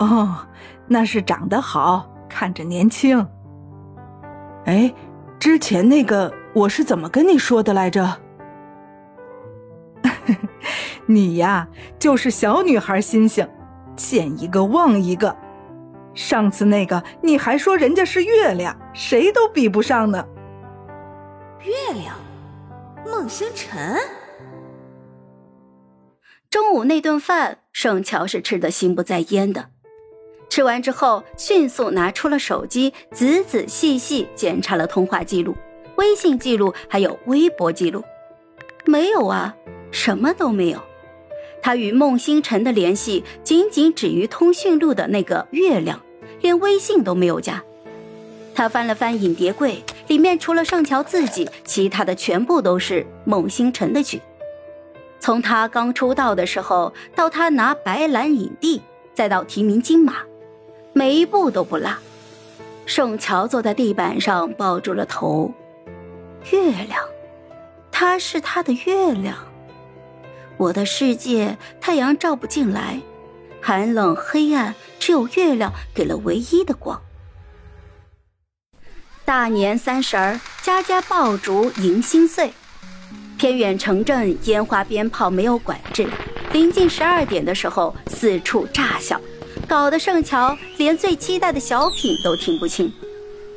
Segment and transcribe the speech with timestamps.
[0.00, 0.48] 哦，
[0.88, 3.26] 那是长得好，看着年轻。
[4.64, 4.92] 哎，
[5.38, 8.18] 之前那个我是怎么跟你说的来着？
[11.06, 11.68] 你呀，
[11.98, 13.46] 就是小女孩心性，
[13.94, 15.36] 见一个忘一个。
[16.14, 20.26] 上次那个你还说人家是月亮，谁都比不上呢。
[21.60, 22.16] 月亮，
[23.06, 23.96] 孟星辰。
[26.48, 29.70] 中午那顿饭，盛乔是吃的心不在焉的。
[30.50, 35.56] 吃完之后，迅速拿出了手机，仔仔细细检查了通话记录、
[35.96, 38.02] 微信记录，还有微博记录。
[38.84, 39.54] 没有啊，
[39.92, 40.80] 什么都没有。
[41.62, 46.00] 他与孟星辰的联系仅仅止于通讯录的那个月亮，
[46.40, 47.62] 连微信都没有加。
[48.52, 54.20] 他翻了翻影碟柜，里面除了上桥自己，其他的全部都是孟星辰的剧。
[55.20, 58.82] 从他刚出道的时候，到他拿白兰影帝，
[59.14, 60.14] 再到提名金马，
[61.00, 61.90] 每一步都不落。
[62.84, 65.50] 盛乔坐在地板上，抱住了头。
[66.50, 67.02] 月亮，
[67.90, 69.34] 他是他的月亮。
[70.58, 73.00] 我的世界，太阳照不进来，
[73.62, 77.00] 寒冷黑暗，只有月亮给了唯一的光。
[79.24, 82.52] 大年三十儿，家家爆竹迎新岁。
[83.38, 86.06] 偏远城镇烟花鞭炮没有管制，
[86.52, 89.18] 临近十二点的时候四处炸响，
[89.70, 92.92] 搞得盛乔连最期待的小品都听不清，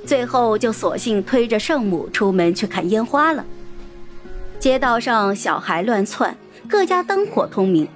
[0.06, 3.44] 最后就索性推着圣母出门去看烟花了。
[4.59, 6.38] 街道上小孩乱窜，
[6.69, 7.88] 各家灯火通明，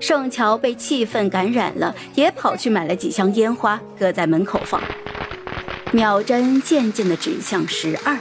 [0.00, 4.80] 盛乔被气氛感染了，也跑去买了几箱烟花，搁在门口放。
[5.92, 8.16] 秒针渐渐地指向十二。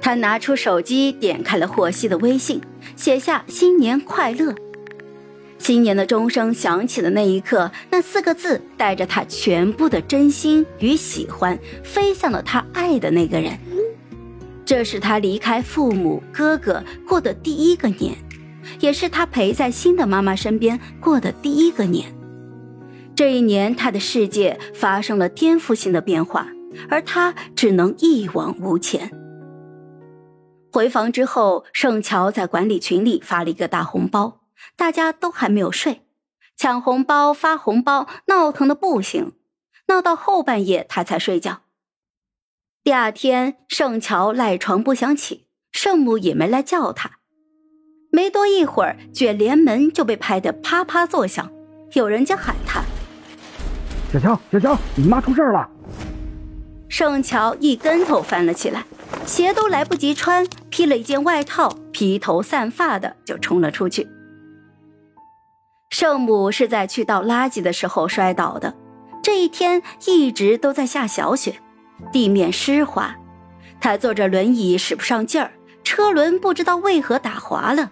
[0.00, 2.60] 他拿出手机，点开了霍希的微信，
[2.96, 4.52] 写下“新年快乐”。
[5.68, 13.52] 新年的钟声响起的那一刻，那四个字带着他全部的真心与喜欢，飞向了他爱的那个人。
[14.64, 18.16] 这是他离开父母、哥哥过的第一个年，
[18.80, 22.10] 也是他陪在新的妈妈身边过的第一个年。
[23.14, 26.48] 这一年，他的世界发生了颠覆性的变化，
[26.88, 29.10] 而他只能一往无前。
[30.72, 34.40] 回房之后，盛乔在管理群里发了一个大红包，
[34.76, 36.02] 大家都还没有睡，
[36.56, 39.32] 抢红包、发红包，闹腾的不行，
[39.88, 41.62] 闹到后半夜他才睡觉。
[42.82, 47.18] 第二天，盛乔赖床不想起，圣母也没来叫他。
[48.10, 51.50] 没多一会儿，卷帘门就被拍得啪啪作响，
[51.92, 52.82] 有人家喊他
[54.10, 55.68] ：“小乔，小乔，你妈出事了！”
[56.88, 58.84] 盛乔一跟头翻了起来。
[59.26, 64.08] 鞋都来不及穿，披了一件外套，披头散发的就冲了出去。
[65.90, 68.74] 圣母是在去倒垃圾的时候摔倒的，
[69.22, 71.60] 这一天一直都在下小雪，
[72.12, 73.16] 地面湿滑，
[73.80, 75.50] 她坐着轮椅使不上劲儿，
[75.82, 77.90] 车轮不知道为何打滑了，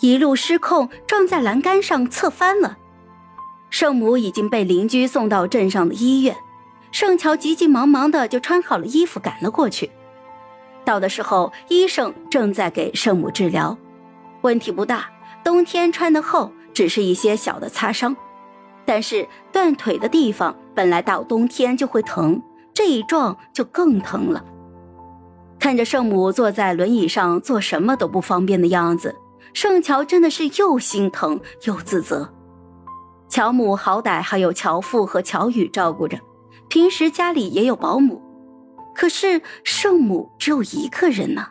[0.00, 2.78] 一路失控撞在栏杆上侧翻了。
[3.68, 6.36] 圣母已经被邻居送到镇上的医院，
[6.92, 9.90] 圣乔急急忙忙的就穿好了衣服赶了过去。
[10.84, 13.76] 到的时候，医生正在给圣母治疗，
[14.42, 15.10] 问题不大，
[15.42, 18.14] 冬天穿的厚，只是一些小的擦伤。
[18.84, 22.42] 但是断腿的地方本来到冬天就会疼，
[22.74, 24.44] 这一撞就更疼了。
[25.58, 29.16] 看着圣母坐在轮椅上做什么都不方便的样子，
[29.54, 32.34] 盛乔真的是又心疼又自责。
[33.30, 36.18] 乔母好歹还有乔父和乔宇照顾着，
[36.68, 38.20] 平时家里也有保姆。
[38.94, 41.46] 可是圣母只有一个人呢。